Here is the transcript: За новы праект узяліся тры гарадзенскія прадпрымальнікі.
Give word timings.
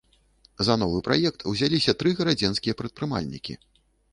За 0.69 0.77
новы 0.83 1.01
праект 1.07 1.45
узяліся 1.53 1.95
тры 1.99 2.15
гарадзенскія 2.23 2.79
прадпрымальнікі. 2.81 3.53